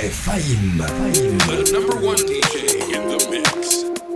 Fahim. 0.00 0.78
The 0.78 1.70
number 1.70 1.94
one 2.00 2.16
DJ 2.16 2.80
in 2.94 3.08
the 3.08 3.28
mix. 3.30 4.11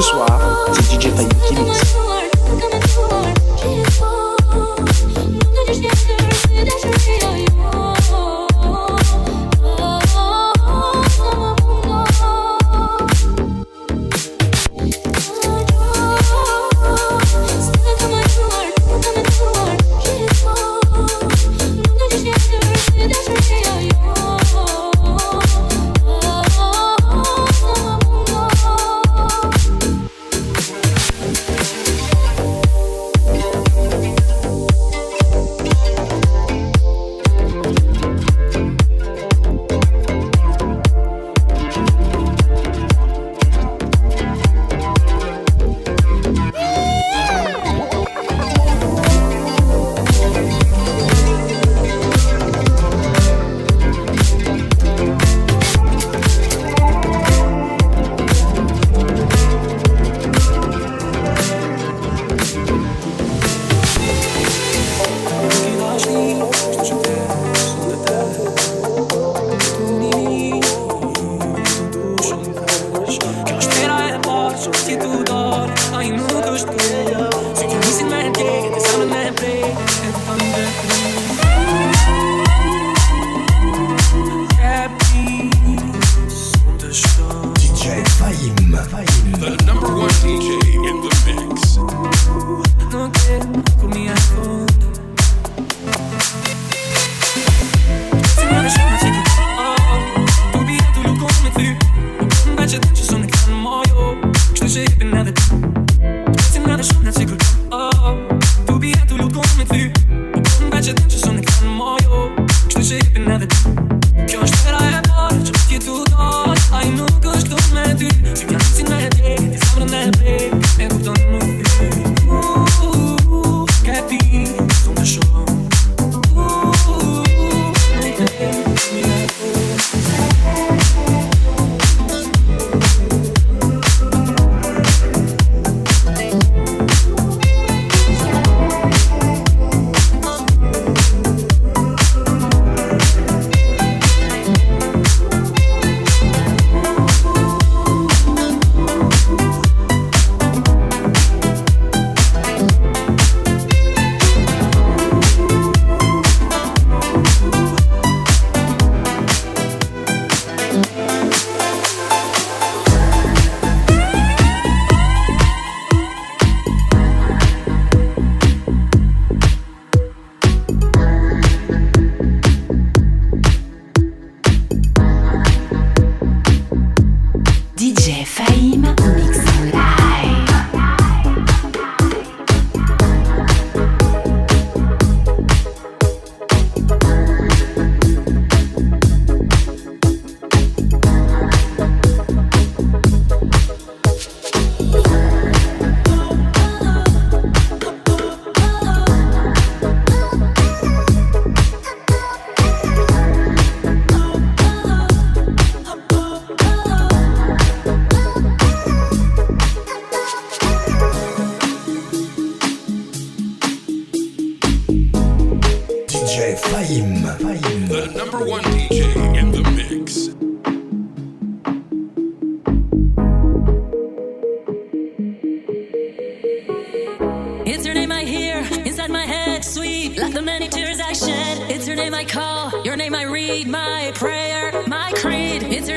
ce 0.00 0.08
soir, 0.08 0.40
c'est 0.72 0.94
DJ 0.94 1.08
Fahim 1.14 1.28
qui 1.46 1.54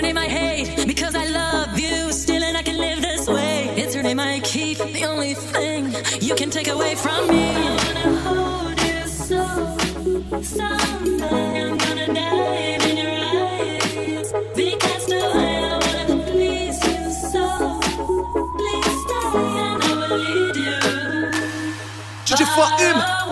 name 0.01 0.17
I 0.17 0.27
hate 0.27 0.87
because 0.87 1.15
I 1.15 1.25
love 1.27 1.79
you 1.79 2.11
still, 2.11 2.43
and 2.43 2.57
I 2.57 2.61
can 2.63 2.77
live 2.77 3.01
this 3.01 3.27
way. 3.27 3.69
It's 3.75 3.93
your 3.93 4.03
name 4.03 4.19
I 4.19 4.39
keep, 4.41 4.77
the 4.77 5.05
only 5.05 5.33
thing 5.33 5.93
you 6.21 6.35
can 6.35 6.49
take 6.49 6.67
away 6.67 6.95
from 6.95 7.27
me. 7.27 7.53
I 7.55 7.69
wanna 7.85 8.17
hold 8.25 8.79
you 8.81 9.07
so, 9.07 9.41
someday 10.41 11.61
I'm 11.63 11.77
gonna 11.77 12.07
dive 12.07 12.85
in 12.89 12.97
your 12.97 13.11
eyes 13.11 14.31
because 14.55 15.05
the 15.07 15.21
way 15.35 15.55
I 15.65 15.77
wanna 15.85 16.23
please 16.31 16.79
you 16.87 17.11
so, 17.31 17.45
please 18.57 18.93
stay 19.03 19.37
and 19.67 19.83
I 19.83 19.85
will 19.99 20.17
lead 20.17 20.55
you. 20.55 20.79
Did 22.25 22.39
you 22.39 22.45
fuck 22.47 22.79
him? 22.79 23.22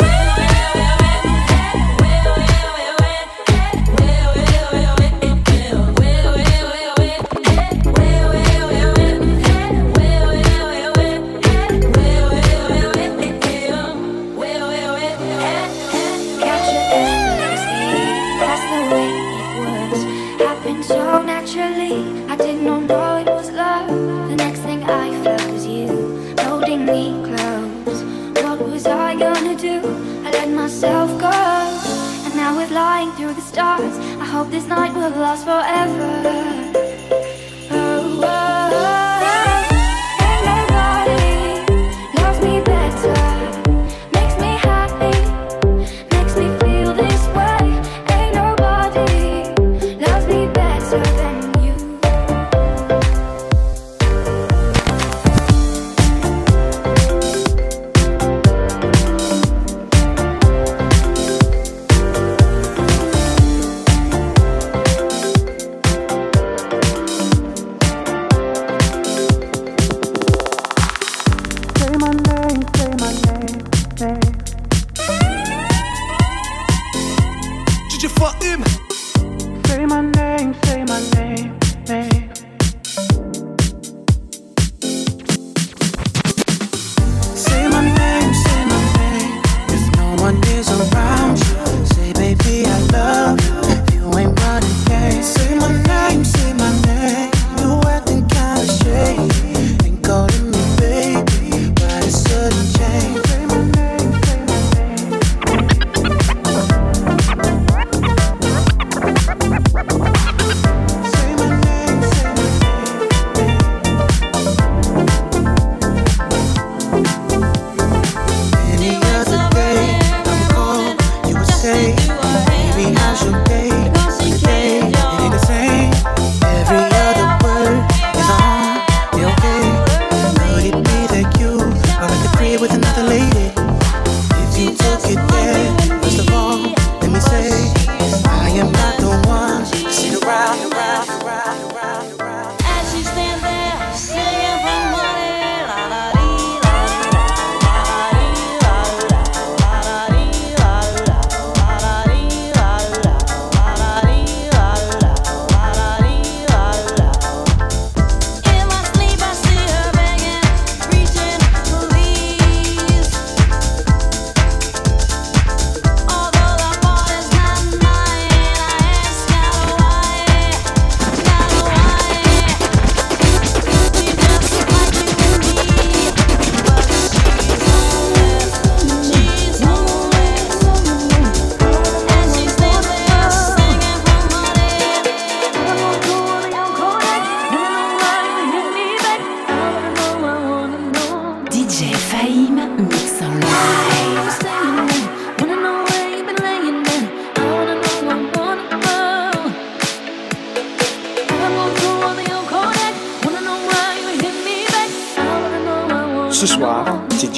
him. 78.43 78.63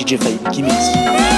DJ 0.04 0.18
Felipe 0.18 0.52
Kimes. 0.52 1.33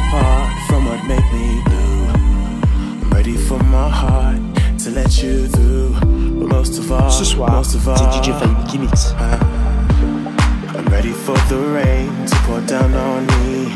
apart 0.00 0.50
from 0.68 0.86
what 0.86 1.00
made 1.06 1.28
me 1.32 1.62
blue. 1.66 2.06
I'm 3.02 3.10
ready 3.10 3.36
for 3.36 3.58
my 3.64 3.88
heart 3.88 4.40
to 4.82 4.90
let 4.90 5.22
you 5.22 5.48
through. 5.48 5.92
But 6.38 6.48
most 6.56 6.78
of 6.78 6.90
all, 6.92 7.10
Ce 7.10 7.24
soir. 7.24 7.50
Uh, 7.50 7.62
I'm 10.76 10.86
ready 10.96 11.12
for 11.24 11.36
the 11.50 11.58
rain 11.78 12.08
to 12.26 12.36
pour 12.46 12.60
down 12.62 12.92
on 12.94 13.26
me. 13.26 13.74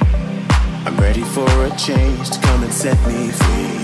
I'm 0.86 0.96
ready 0.96 1.24
for 1.34 1.48
a 1.68 1.70
change 1.76 2.30
to 2.30 2.38
come 2.46 2.62
and 2.62 2.72
set 2.72 2.98
me 3.06 3.30
free. 3.40 3.78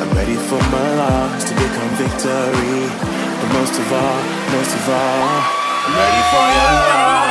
I'm 0.00 0.10
ready 0.20 0.36
for 0.48 0.60
my 0.74 0.88
loss 1.00 1.44
to 1.48 1.54
become 1.54 1.90
victory. 2.02 2.78
But 3.40 3.50
most 3.58 3.74
of 3.82 3.92
all, 3.92 4.20
most 4.56 4.72
of 4.78 4.84
all, 4.98 5.24
I'm 5.84 5.94
ready 6.02 6.22
for 6.30 6.44
your 6.56 6.72
love. 6.78 7.29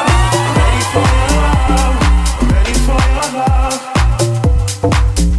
Bye. 4.81 5.38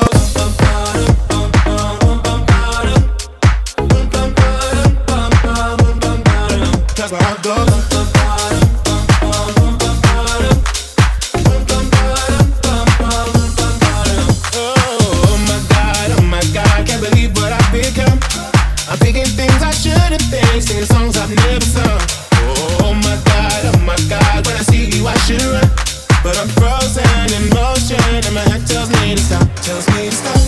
Those 29.81 29.95
names 29.95 30.40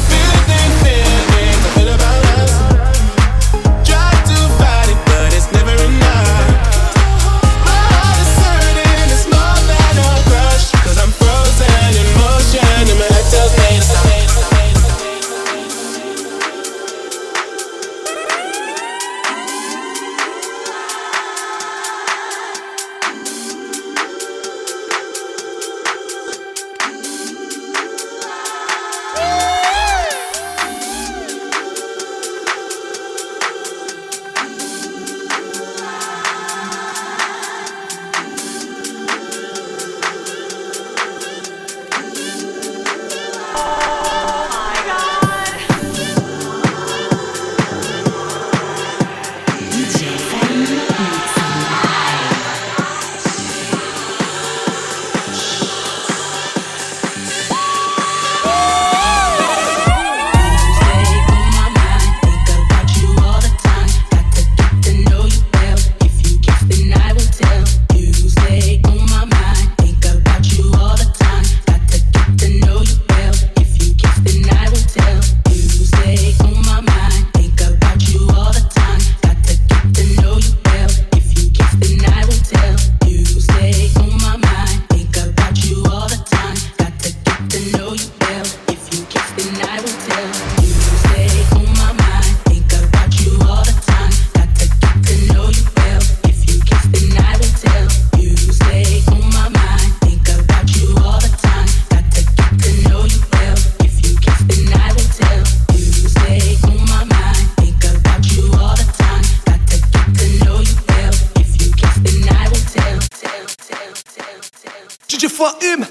you 115.24 115.30
for 115.30 115.50
him. 115.62 115.86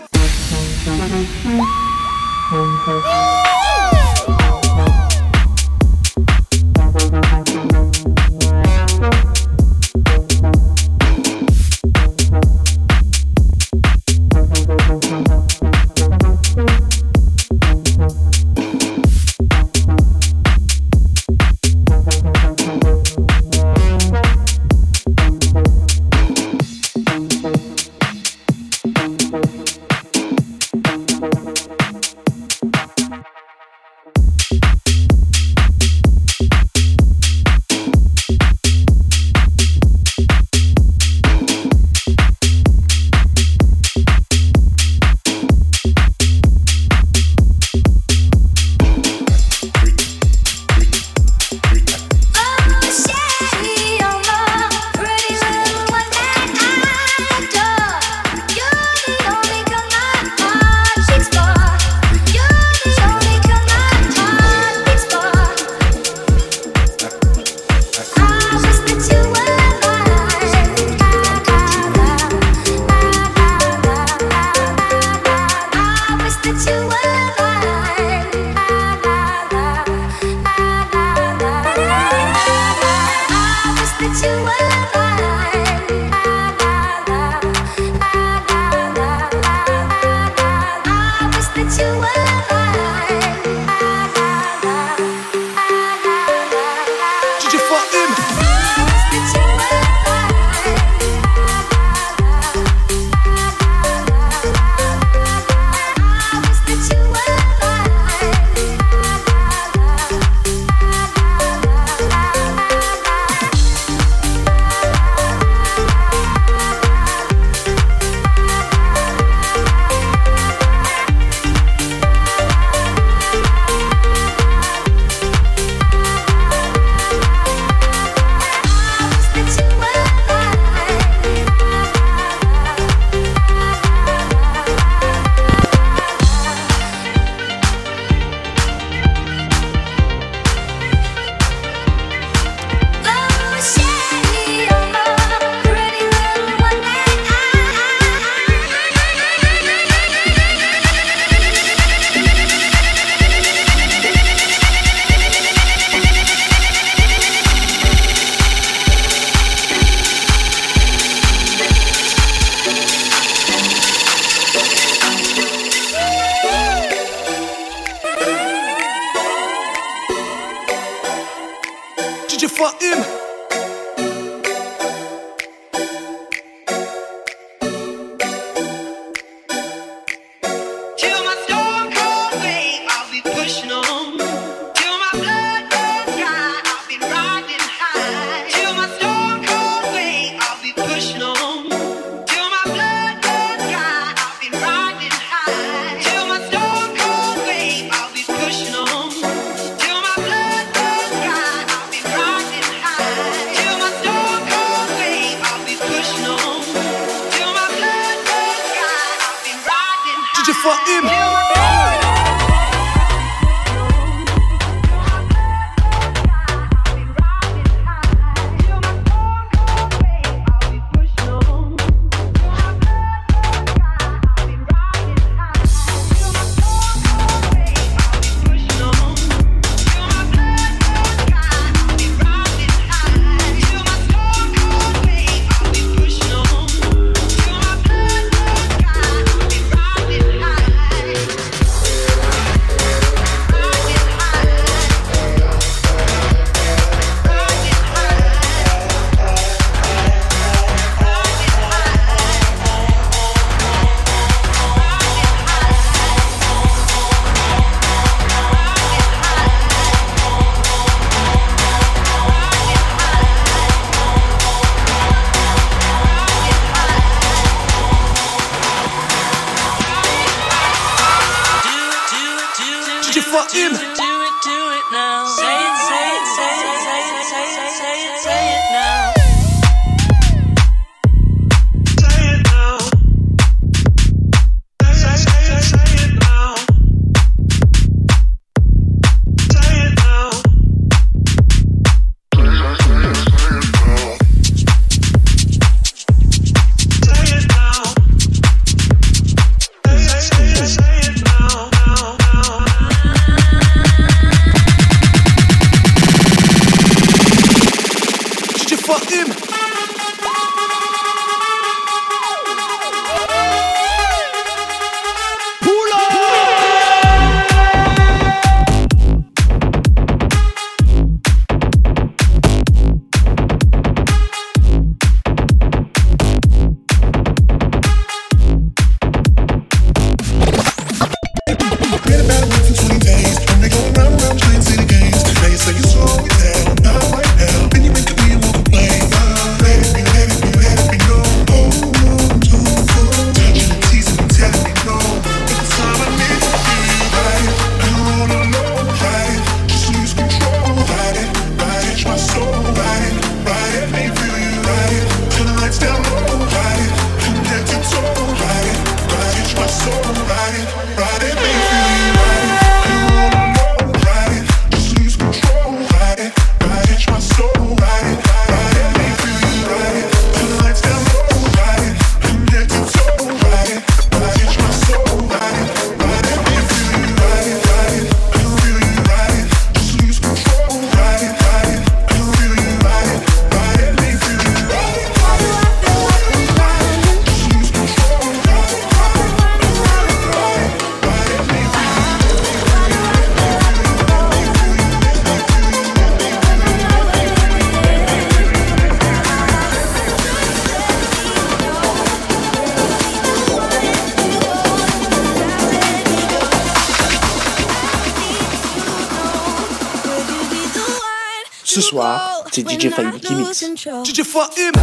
DJ 412.65 412.91
Faim 412.91 413.13
Mix. 413.13 413.63
DJ 414.05 414.25
Faim! 414.25 414.82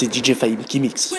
c'est 0.00 0.14
DJ 0.14 0.32
Faib 0.32 0.64
qui 0.64 0.80
mixe. 0.80 1.14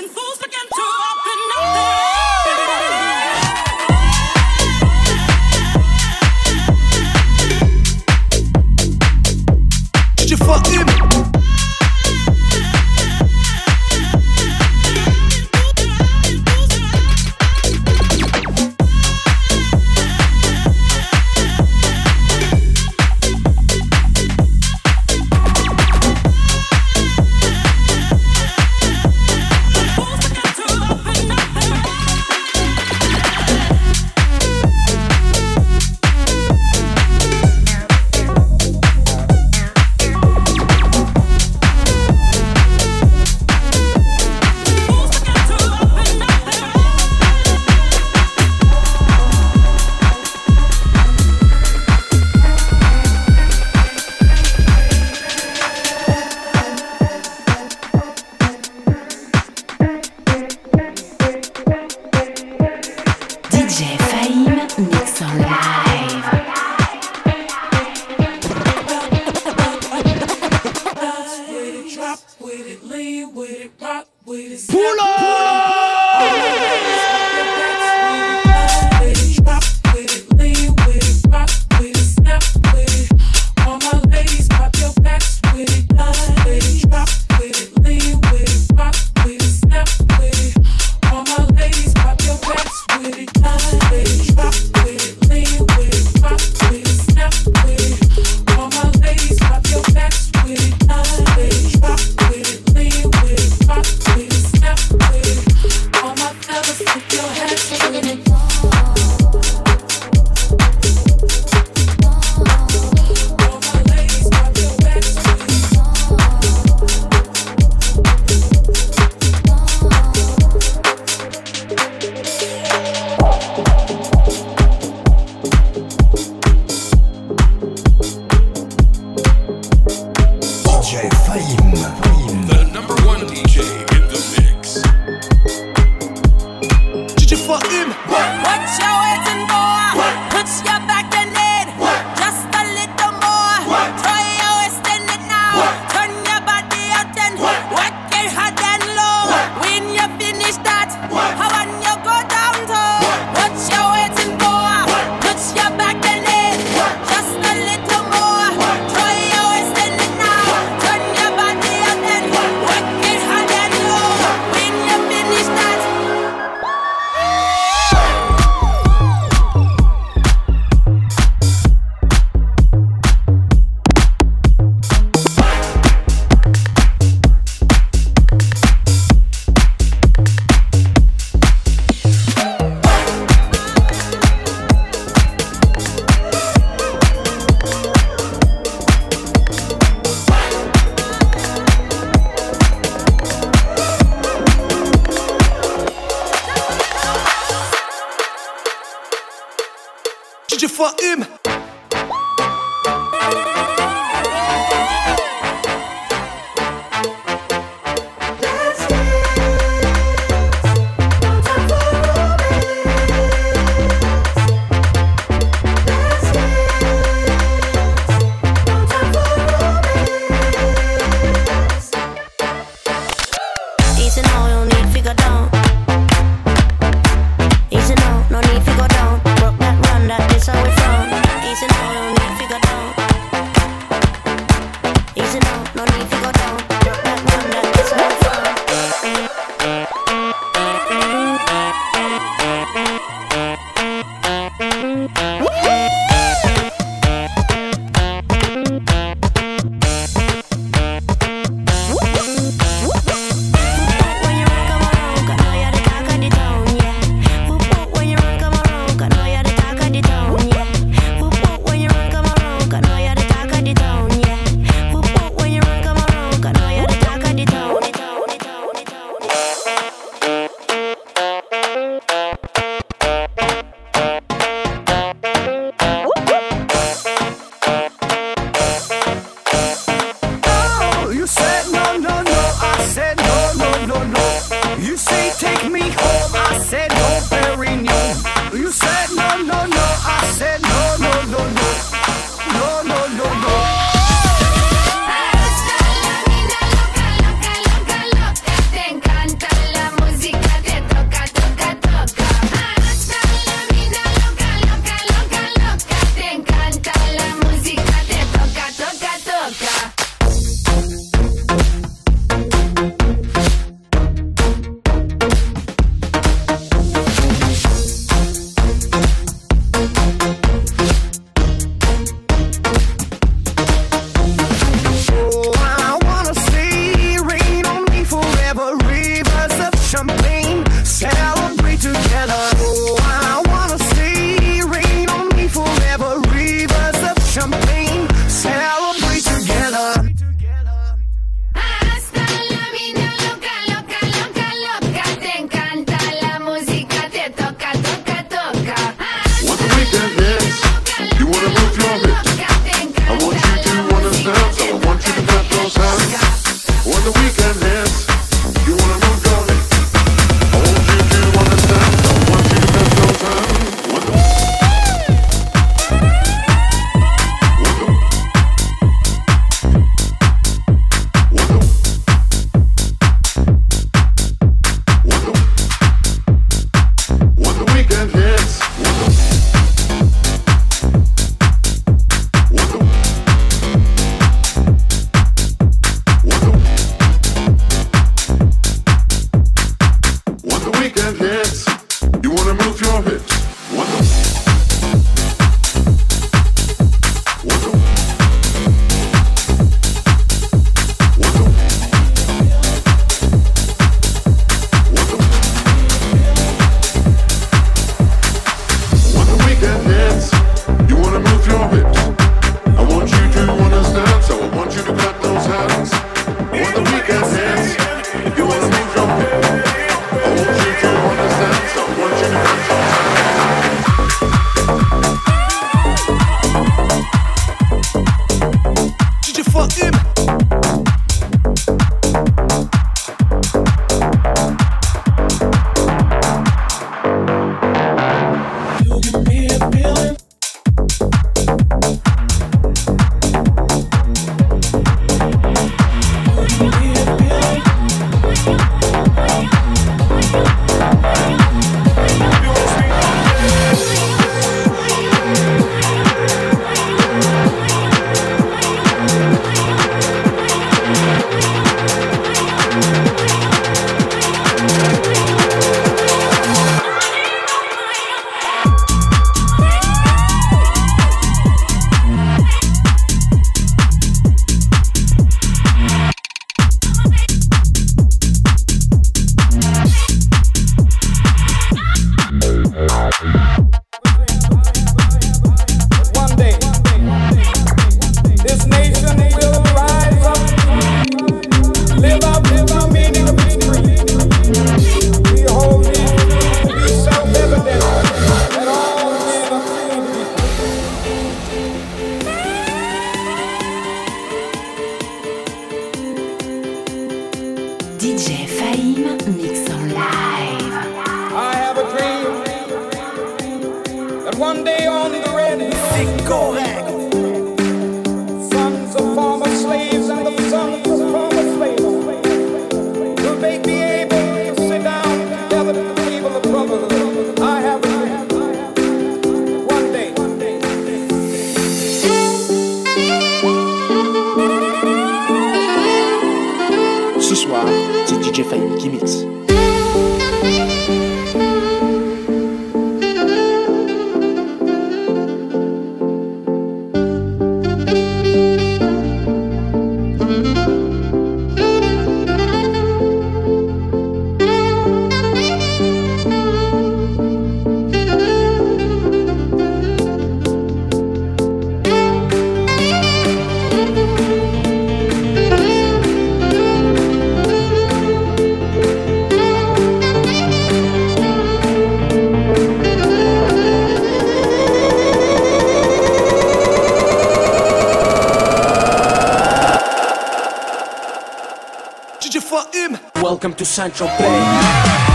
Welcome 583.42 583.58
to 583.58 583.66
Central 583.66 584.08
Bay. 584.20 585.11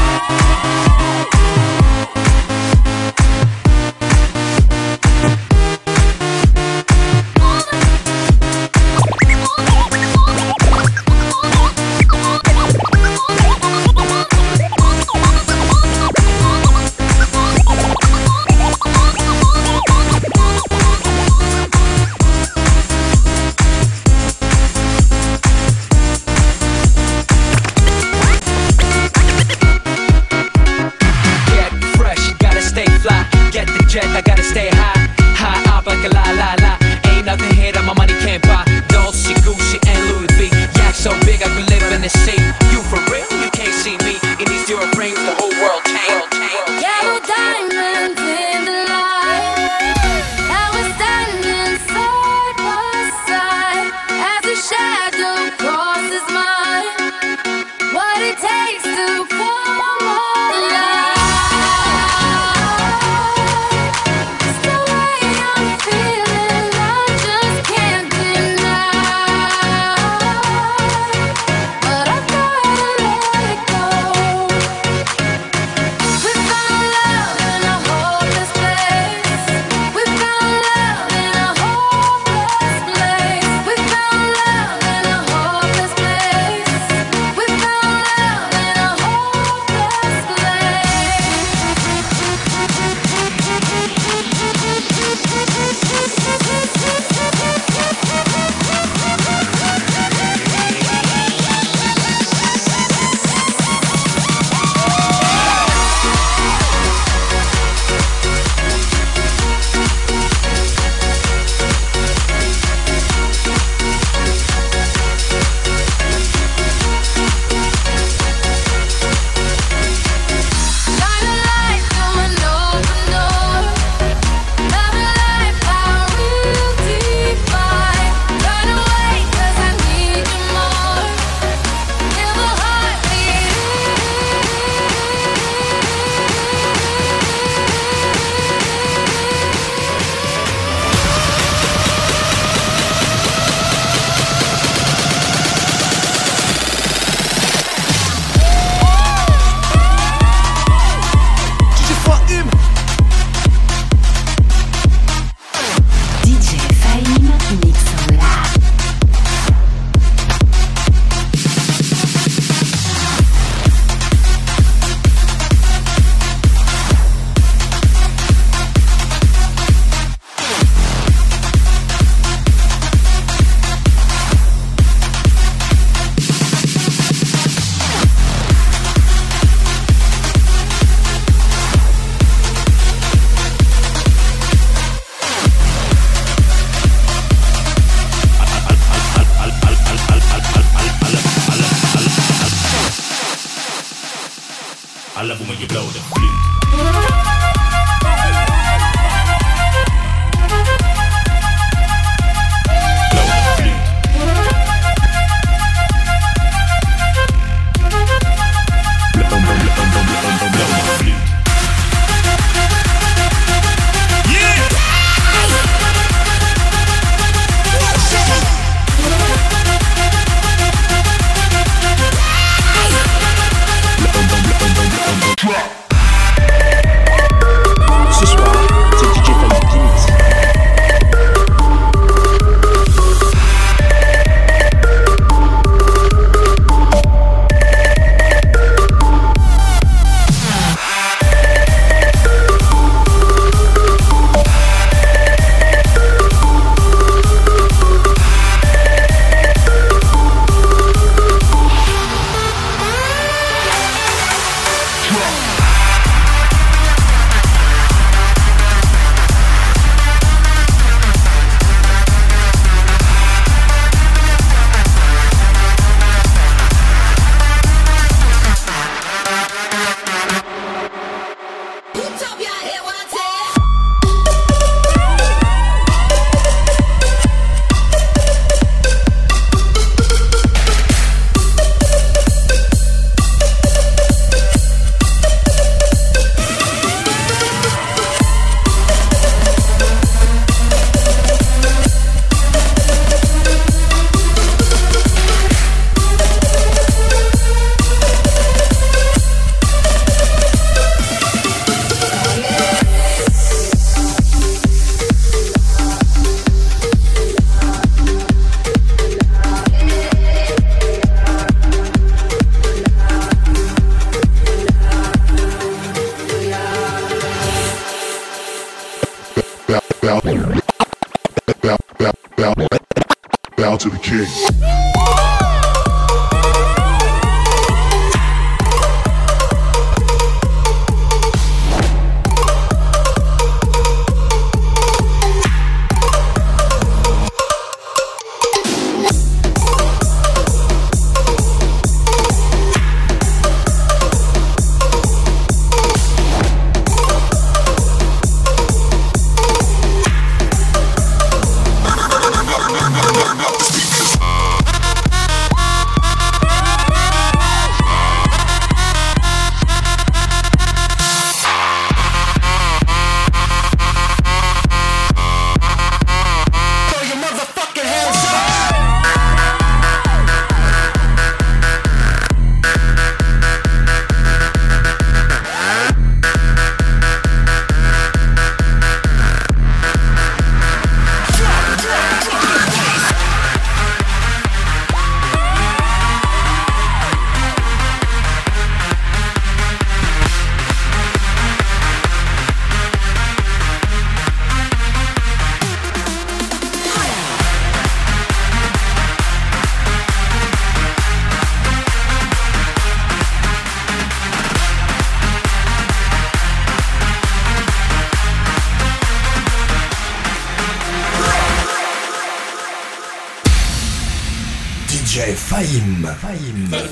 阴 416.37 416.86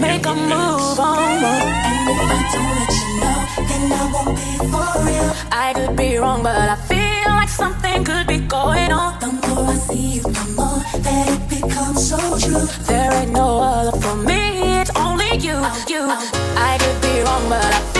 make 0.00 0.26
a 0.26 0.34
move 0.34 0.98
on. 0.98 1.44
And 1.88 2.08
if 2.12 2.20
I 2.26 2.40
don't 2.52 2.72
let 2.78 2.92
you 3.00 3.10
know, 3.22 3.38
then 3.68 3.92
I 3.92 4.02
won't 4.12 4.32
be 4.38 4.50
for 4.72 4.90
real. 5.06 5.32
I 5.52 5.72
could 5.74 5.96
be 5.96 6.16
wrong, 6.16 6.42
but 6.42 6.68
I 6.68 6.76
feel 6.76 7.30
like 7.32 7.48
something 7.48 8.04
could 8.04 8.26
be 8.26 8.38
going 8.38 8.92
on. 8.92 9.18
The 9.20 9.30
more 9.46 9.66
I 9.66 9.74
see 9.74 10.06
you, 10.16 10.22
the 10.22 10.46
more 10.56 10.80
that 11.06 11.24
it 11.34 11.42
becomes 11.48 12.08
so 12.08 12.18
true. 12.38 12.66
There 12.86 13.12
ain't 13.12 13.32
no 13.32 13.60
other 13.60 13.96
for 14.00 14.16
me, 14.16 14.80
it's 14.80 14.90
only 14.96 15.30
you, 15.46 15.56
you. 15.92 16.02
I 16.70 16.78
could 16.80 17.00
be 17.02 17.22
wrong, 17.22 17.48
but 17.48 17.64
I 17.64 17.99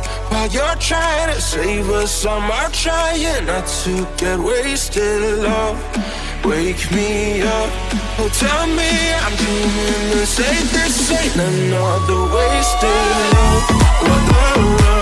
While 0.31 0.47
you're 0.47 0.75
trying 0.79 1.35
to 1.35 1.41
save 1.41 1.89
us, 1.89 2.25
I'm 2.25 2.71
trying 2.71 3.45
not 3.45 3.67
to 3.83 4.07
get 4.17 4.39
wasted. 4.39 5.21
Love, 5.43 5.77
wake 6.45 6.89
me 6.91 7.41
up. 7.41 7.69
Oh, 8.17 8.29
tell 8.39 8.65
me 8.67 8.91
I'm 9.23 9.35
dreaming 9.35 10.07
this 10.15 10.39
ain't 10.39 10.69
this 10.71 11.11
ain't 11.11 11.35
another 11.35 12.21
wasted 12.33 13.01
love. 13.33 13.81
La, 14.85 15.00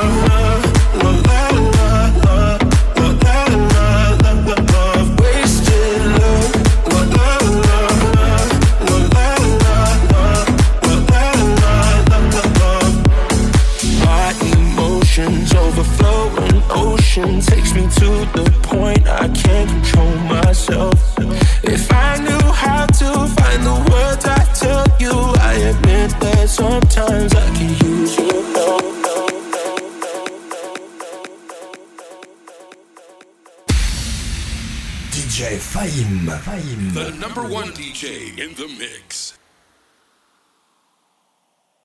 takes 17.69 17.99
me 17.99 18.05
to 18.05 18.25
the 18.33 18.59
point 18.63 19.07
I 19.07 19.27
can't 19.29 19.69
control 19.69 20.15
myself. 20.27 21.17
If 21.63 21.91
I 21.91 22.17
knew 22.17 22.51
how 22.51 22.85
to 22.85 23.27
find 23.35 23.63
the 23.63 23.91
words 23.91 24.25
I 24.25 24.43
tell 24.53 24.85
you, 24.99 25.11
I 25.39 25.53
admit 25.71 26.11
that 26.19 26.49
sometimes 26.49 27.33
I 27.35 27.45
can 27.55 27.69
use 27.87 28.17
your 28.17 28.43
help. 28.53 28.83
DJ 35.11 35.57
Fahim. 35.57 36.27
Fahim. 36.41 36.93
The 36.93 37.11
number 37.17 37.43
one 37.43 37.69
DJ 37.69 38.37
in 38.39 38.53
the 38.55 38.67
mix. 38.79 39.18